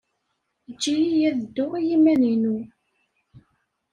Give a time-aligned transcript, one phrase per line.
[0.69, 2.57] Ejj-iyi ad dduɣ i yiman-inu.